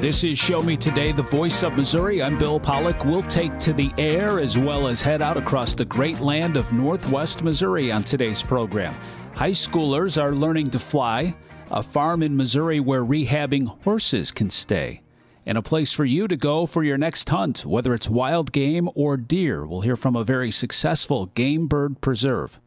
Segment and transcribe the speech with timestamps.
[0.00, 2.22] This is Show Me Today, the voice of Missouri.
[2.22, 3.04] I'm Bill Pollock.
[3.04, 6.72] We'll take to the air as well as head out across the great land of
[6.72, 8.94] Northwest Missouri on today's program.
[9.34, 11.34] High schoolers are learning to fly,
[11.72, 15.02] a farm in Missouri where rehabbing horses can stay,
[15.46, 18.88] and a place for you to go for your next hunt, whether it's wild game
[18.94, 19.66] or deer.
[19.66, 22.60] We'll hear from a very successful game bird preserve.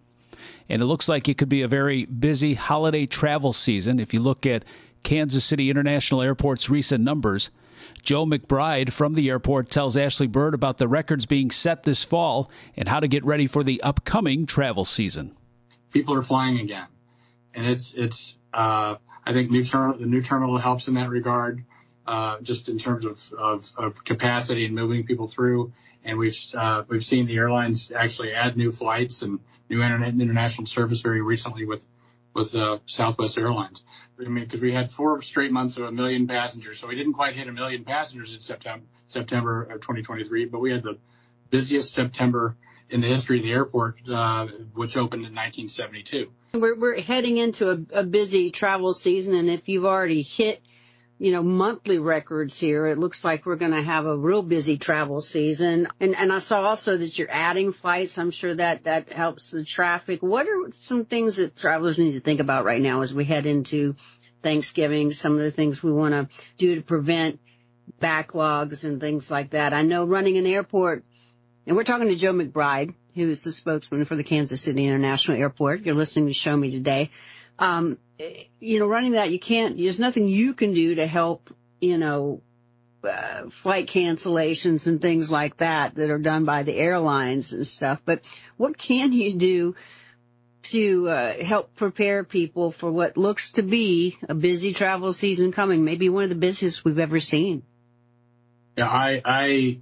[0.68, 4.20] And it looks like it could be a very busy holiday travel season if you
[4.20, 4.66] look at
[5.04, 7.50] Kansas City International Airport's recent numbers.
[8.04, 12.50] Joe McBride from the airport tells Ashley Byrd about the records being set this fall
[12.76, 15.36] and how to get ready for the upcoming travel season.
[15.92, 16.88] People are flying again,
[17.54, 18.38] and it's it's.
[18.54, 21.64] Uh, I think new terminal, the new terminal helps in that regard,
[22.08, 25.74] uh, just in terms of, of, of, capacity and moving people through.
[26.04, 29.40] And we've uh, we've seen the airlines actually add new flights and
[29.70, 31.82] new international service very recently with
[32.34, 33.84] with uh, Southwest Airlines.
[34.20, 37.14] I mean, because we had four straight months of a million passengers, so we didn't
[37.14, 40.98] quite hit a million passengers in September September of 2023, but we had the
[41.50, 42.56] busiest September
[42.90, 46.32] in the history of the airport, uh, which opened in 1972.
[46.54, 50.62] We're, we're heading into a, a busy travel season, and if you've already hit
[51.22, 52.88] you know, monthly records here.
[52.88, 55.88] It looks like we're going to have a real busy travel season.
[56.00, 58.18] And, and I saw also that you're adding flights.
[58.18, 60.24] I'm sure that that helps the traffic.
[60.24, 63.46] What are some things that travelers need to think about right now as we head
[63.46, 63.96] into
[64.42, 65.14] Thanksgiving?
[65.14, 66.28] Some of the things we want to
[66.58, 67.40] do to prevent
[68.00, 69.76] backlogs and things like that.
[69.76, 71.06] I know running an airport,
[71.68, 75.38] and we're talking to Joe McBride, who is the spokesman for the Kansas City International
[75.38, 75.82] Airport.
[75.82, 77.12] You're listening to Show Me Today.
[77.60, 78.00] Um,
[78.60, 82.42] you know, running that, you can't, there's nothing you can do to help, you know,
[83.04, 88.02] uh, flight cancellations and things like that that are done by the airlines and stuff.
[88.06, 88.22] But
[88.58, 89.76] what can you do
[90.64, 95.84] to uh, help prepare people for what looks to be a busy travel season coming?
[95.84, 97.64] Maybe one of the busiest we've ever seen.
[98.78, 99.80] Yeah, I, I,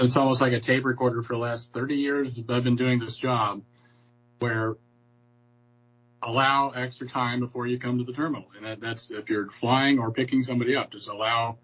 [0.00, 2.28] it's almost like a tape recorder for the last 30 years.
[2.48, 3.62] I've been doing this job
[4.38, 4.76] where
[6.22, 8.46] allow extra time before you come to the terminal.
[8.56, 11.58] And that, that's if you're flying or picking somebody up, just allow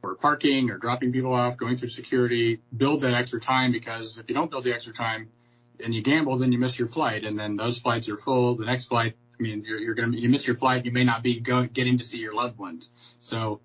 [0.00, 4.28] for parking or dropping people off, going through security, build that extra time because if
[4.28, 5.28] you don't build the extra time
[5.82, 7.24] and you gamble, then you miss your flight.
[7.24, 8.56] And then those flights are full.
[8.56, 10.84] The next flight, I mean, you're, you're going to, you miss your flight.
[10.84, 12.90] You may not be going, getting to see your loved ones.
[13.18, 13.60] So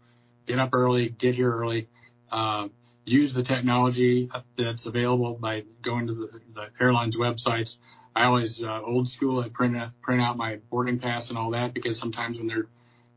[0.45, 1.87] get up early, get here early,
[2.31, 2.67] uh,
[3.05, 7.77] use the technology that's available by going to the, the airline's websites.
[8.15, 9.39] I always uh, old school.
[9.39, 12.67] I print out, print out my boarding pass and all that because sometimes when there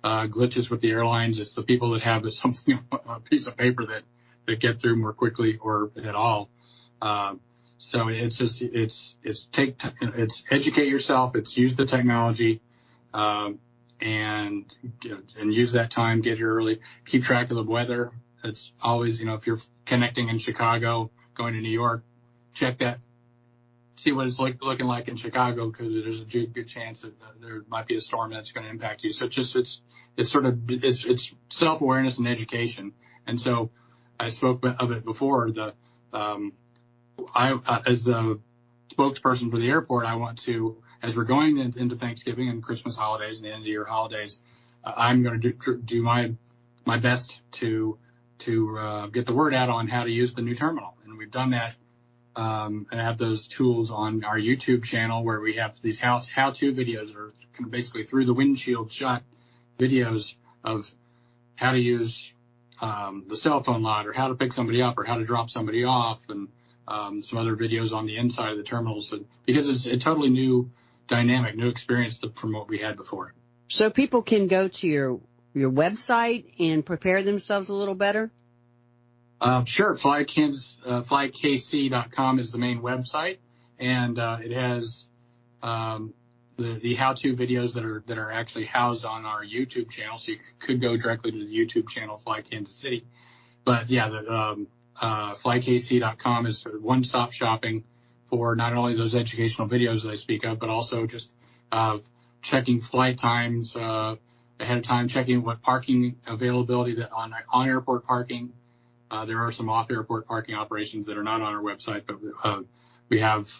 [0.05, 3.57] are uh, glitches with the airlines, it's the people that have something a piece of
[3.57, 4.03] paper that
[4.47, 6.49] that get through more quickly or at all.
[7.03, 7.41] Um,
[7.79, 11.37] so it's just it's it's take t- it's educate yourself.
[11.37, 12.61] It's use the technology.
[13.13, 13.59] Um,
[14.01, 14.65] and
[15.39, 18.11] and use that time, get here early, keep track of the weather.
[18.45, 22.05] It's always, you know, if you're connecting in Chicago, going to New York,
[22.53, 22.99] check that
[23.97, 27.63] see what it's like, looking like in Chicago because there's a good chance that there
[27.69, 29.13] might be a storm that's going to impact you.
[29.13, 29.83] So it's just it's
[30.17, 32.93] it's sort of it's it's self awareness and education.
[33.27, 33.71] And so
[34.21, 35.51] I spoke of it before.
[35.51, 35.75] The
[36.13, 36.53] um,
[37.35, 38.39] I uh, as the
[38.95, 43.39] spokesperson for the airport, I want to as we're going into Thanksgiving and Christmas holidays
[43.39, 44.41] and the end of the year holidays,
[44.85, 46.33] uh, I'm going to do, do my
[46.85, 47.99] my best to
[48.39, 50.97] to uh, get the word out on how to use the new terminal.
[51.05, 51.75] And we've done that
[52.37, 56.73] um, and have those tools on our YouTube channel where we have these how, how-to
[56.73, 59.23] videos or kind of basically through the windshield shot
[59.79, 60.91] videos of
[61.57, 62.33] how to use
[62.81, 65.49] um, the cell phone lot or how to pick somebody up or how to drop
[65.49, 66.49] somebody off and
[66.87, 70.29] um, some other videos on the inside of the terminals and, because it's a totally
[70.29, 70.71] new
[71.07, 73.33] dynamic, new experience from what we had before.
[73.69, 75.21] So people can go to your
[75.55, 78.31] your website and prepare themselves a little better?
[79.41, 79.97] Uh, sure.
[79.97, 83.39] Fly Kansas, uh, flykc.com is the main website,
[83.79, 85.09] and uh, it has
[85.63, 86.15] um,
[86.57, 90.19] the, the how-to videos that are that are actually housed on our YouTube channel.
[90.19, 93.05] So you could go directly to the YouTube channel Fly Kansas City.
[93.65, 94.69] But yeah, the um,
[95.01, 97.85] uh, flykc.com is one-stop shopping
[98.31, 101.31] for not only those educational videos that I speak of, but also just
[101.71, 101.99] uh,
[102.41, 104.17] checking flight times uh,
[104.59, 108.55] ahead of time, checking what parking availability that on on airport parking
[109.11, 112.63] uh, there are some off-airport parking operations that are not on our website, but uh,
[113.09, 113.51] we have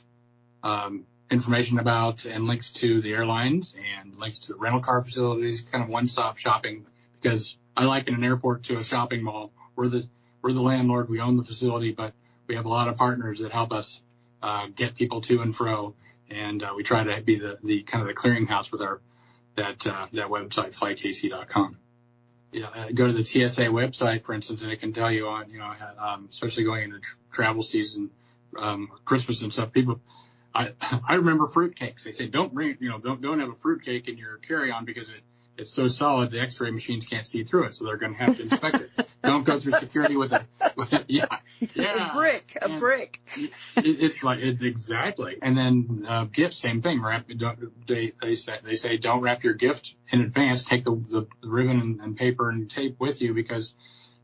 [0.63, 5.61] um, information about and links to the airlines and links to the rental car facilities,
[5.61, 6.87] kind of one-stop shopping.
[7.21, 9.53] Because I liken an airport to a shopping mall.
[9.77, 10.09] We're the
[10.43, 12.13] we're the landlord, we own the facility, but
[12.47, 14.01] we have a lot of partners that help us
[14.43, 15.95] uh, get people to and fro,
[16.31, 19.01] and uh, we try to be the, the kind of the clearinghouse with our
[19.57, 21.79] that uh, that website flykc.com
[22.57, 25.29] you know, uh, go to the TSA website, for instance, and it can tell you
[25.29, 28.09] on, you know, um, especially going into tr- travel season,
[28.59, 29.75] um, Christmas and stuff.
[29.75, 30.01] People,
[30.55, 30.73] I
[31.07, 32.05] I remember fruitcakes.
[32.05, 35.11] They say don't bring, you know, don't don't have a fruitcake in your carry-on because
[35.11, 35.21] it
[35.59, 38.37] it's so solid the X-ray machines can't see through it, so they're going to have
[38.39, 38.91] to inspect it.
[39.23, 40.47] Don't go through security with a
[41.09, 41.27] yeah,
[41.75, 43.21] yeah, a brick, a and brick.
[43.37, 45.37] It, it's like it's exactly.
[45.41, 47.03] And then uh, gifts, same thing.
[47.03, 47.29] Wrap.
[47.37, 50.65] Don't, they they say they say don't wrap your gift in advance.
[50.65, 53.75] Take the the ribbon and, and paper and tape with you because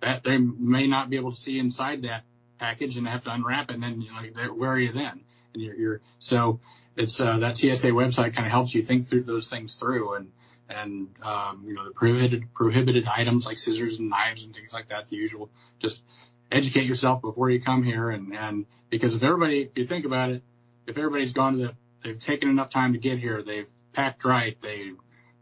[0.00, 2.25] that they may not be able to see inside that
[2.59, 3.75] package and have to unwrap it.
[3.75, 5.21] And then you know, where are you then?
[5.55, 6.61] And you're, you're so
[6.97, 10.33] it's uh, that TSA website kind of helps you think through those things through and
[10.74, 14.88] and um, you know the prohibited prohibited items like scissors and knives and things like
[14.88, 15.08] that.
[15.08, 15.50] The usual.
[15.80, 16.02] Just
[16.50, 20.30] educate yourself before you come here, and and because if everybody, if you think about
[20.30, 20.42] it,
[20.86, 24.60] if everybody's gone to the, they've taken enough time to get here, they've packed right,
[24.60, 24.92] they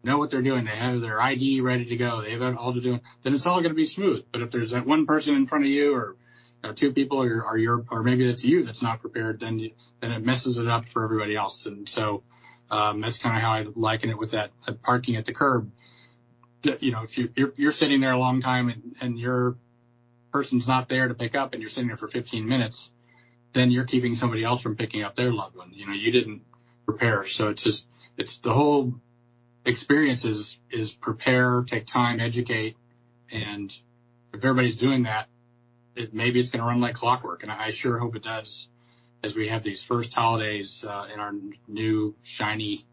[0.03, 2.81] know what they're doing, they have their ID ready to go, they have all to
[2.81, 4.25] do, then it's all going to be smooth.
[4.33, 6.17] But if there's that one person in front of you or
[6.75, 10.13] two people or, or your, or maybe it's you that's not prepared, then you, then
[10.13, 11.67] it messes it up for everybody else.
[11.67, 12.23] And so,
[12.71, 15.71] um, that's kind of how I liken it with that, that parking at the curb.
[16.81, 19.57] You know, if you, you're, you're sitting there a long time and, and your
[20.33, 22.91] person's not there to pick up and you're sitting there for 15 minutes,
[23.53, 25.73] then you're keeping somebody else from picking up their loved one.
[25.73, 26.43] You know, you didn't
[26.87, 27.27] prepare.
[27.27, 28.95] So it's just, it's the whole
[29.65, 32.77] experience is, is prepare, take time, educate.
[33.33, 33.75] And
[34.33, 35.29] if everybody's doing that,
[35.97, 37.43] it, maybe it's going to run like clockwork.
[37.43, 38.69] And I sure hope it does
[39.23, 41.33] as we have these first holidays uh, in our
[41.69, 42.87] new shiny,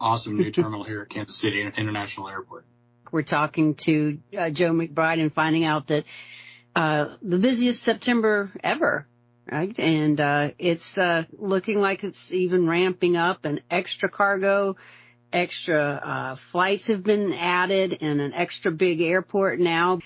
[0.00, 2.64] awesome new terminal here at Kansas City International Airport.
[3.10, 6.04] We're talking to uh, Joe McBride and finding out that
[6.74, 9.06] uh, the busiest September ever,
[9.50, 9.78] right?
[9.78, 13.44] And uh, it's uh, looking like it's even ramping up.
[13.44, 14.76] And extra cargo,
[15.32, 19.98] extra uh, flights have been added, and an extra big airport now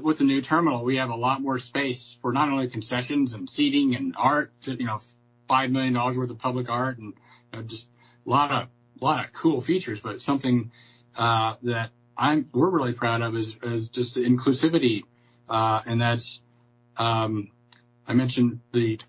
[0.00, 3.48] with the new terminal, we have a lot more space for not only concessions and
[3.48, 5.00] seating and art, you know,
[5.48, 7.14] five million dollars worth of public art and
[7.52, 7.88] you know, just
[8.26, 8.68] a lot of
[9.00, 10.00] a lot of cool features.
[10.00, 10.70] But something
[11.16, 15.02] uh, that I'm we're really proud of is, is just the inclusivity,
[15.48, 16.40] uh, and that's
[16.96, 17.50] um,
[18.06, 19.00] I mentioned the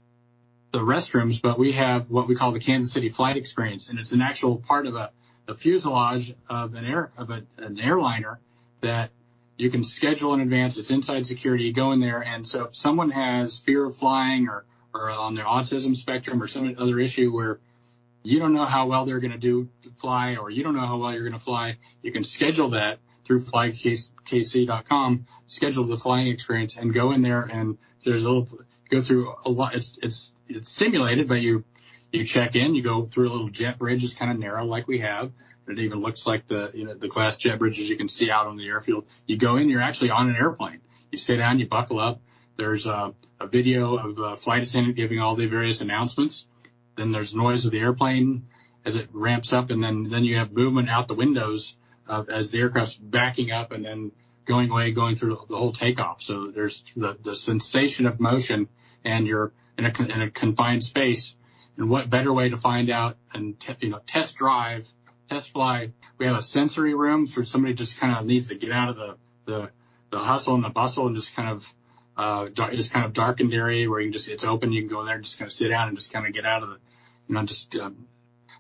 [0.72, 4.12] the restrooms, but we have what we call the Kansas City Flight Experience, and it's
[4.12, 5.12] an actual part of a,
[5.48, 8.40] a fuselage of an air of a, an airliner
[8.82, 9.12] that
[9.58, 10.78] you can schedule in advance.
[10.78, 11.66] It's inside security.
[11.66, 12.22] You go in there.
[12.22, 16.48] And so if someone has fear of flying or, or on their autism spectrum or
[16.48, 17.60] some other issue where
[18.24, 20.86] you don't know how well they're going to do to fly or you don't know
[20.86, 26.28] how well you're going to fly, you can schedule that through flykc.com, schedule the flying
[26.28, 28.48] experience and go in there and there's a little,
[28.90, 29.76] go through a lot.
[29.76, 31.64] It's, it's, it's simulated, but you,
[32.14, 34.04] you check in, you go through a little jet bridge.
[34.04, 35.32] It's kind of narrow like we have.
[35.68, 38.48] It even looks like the, you know, the glass jet bridges you can see out
[38.48, 39.06] on the airfield.
[39.26, 40.82] You go in, you're actually on an airplane.
[41.12, 42.22] You sit down, you buckle up.
[42.58, 46.48] There's a, a video of a flight attendant giving all the various announcements.
[46.98, 48.48] Then there's noise of the airplane
[48.86, 51.78] as it ramps up, and then then you have movement out the windows
[52.08, 54.12] uh, as the aircraft's backing up and then
[54.46, 56.22] going away, going through the whole takeoff.
[56.22, 58.68] So there's the, the sensation of motion,
[59.04, 61.36] and you're in a, in a confined space.
[61.78, 64.88] And what better way to find out and te- you know test drive
[65.30, 65.92] test fly.
[66.18, 68.96] We have a sensory room for somebody just kind of needs to get out of
[68.96, 69.70] the, the,
[70.12, 71.74] the hustle and the bustle and just kind of,
[72.16, 74.72] uh, just kind of darkened area where you can just, it's open.
[74.72, 76.46] You can go there and just kind of sit down and just kind of get
[76.46, 76.78] out of the,
[77.28, 78.08] you know, just, um,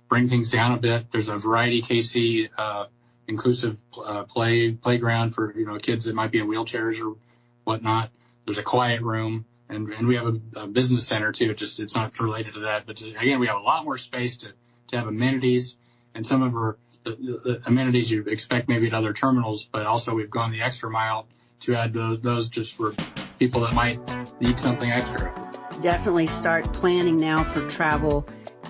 [0.09, 1.11] bring things down a bit.
[1.11, 2.85] There's a variety KC, uh,
[3.27, 7.15] inclusive, uh, play, playground for, you know, kids that might be in wheelchairs or
[7.63, 8.09] whatnot.
[8.45, 11.51] There's a quiet room and, and we have a, a business center too.
[11.51, 13.97] It just, it's not related to that, but to, again, we have a lot more
[13.97, 14.53] space to,
[14.89, 15.77] to have amenities
[16.15, 17.11] and some of our the,
[17.43, 21.27] the amenities you expect maybe at other terminals, but also we've gone the extra mile
[21.61, 22.93] to add those, those just for
[23.39, 23.99] people that might
[24.41, 25.33] need something extra.
[25.81, 28.27] Definitely start planning now for travel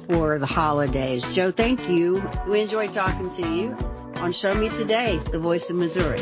[0.09, 1.23] for the holidays.
[1.33, 2.27] Joe, thank you.
[2.47, 3.77] We enjoyed talking to you
[4.17, 6.21] on Show Me Today, the voice of Missouri.